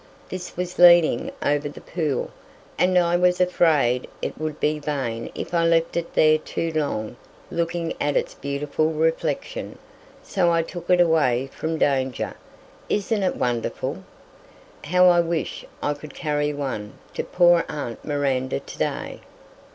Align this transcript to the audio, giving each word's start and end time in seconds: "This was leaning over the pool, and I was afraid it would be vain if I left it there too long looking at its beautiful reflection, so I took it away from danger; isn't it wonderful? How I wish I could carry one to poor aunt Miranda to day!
"This 0.29 0.57
was 0.57 0.79
leaning 0.79 1.29
over 1.43 1.69
the 1.69 1.79
pool, 1.79 2.31
and 2.79 2.97
I 2.97 3.15
was 3.15 3.39
afraid 3.39 4.07
it 4.19 4.35
would 4.35 4.59
be 4.59 4.79
vain 4.79 5.29
if 5.35 5.53
I 5.53 5.63
left 5.63 5.95
it 5.95 6.15
there 6.15 6.39
too 6.39 6.71
long 6.73 7.17
looking 7.51 7.93
at 8.01 8.17
its 8.17 8.33
beautiful 8.33 8.91
reflection, 8.93 9.77
so 10.23 10.51
I 10.51 10.63
took 10.63 10.89
it 10.89 10.99
away 10.99 11.51
from 11.53 11.77
danger; 11.77 12.33
isn't 12.89 13.21
it 13.21 13.35
wonderful? 13.35 14.03
How 14.85 15.07
I 15.07 15.19
wish 15.19 15.65
I 15.83 15.93
could 15.93 16.15
carry 16.15 16.51
one 16.51 16.93
to 17.13 17.23
poor 17.23 17.63
aunt 17.69 18.03
Miranda 18.03 18.59
to 18.59 18.77
day! 18.79 19.21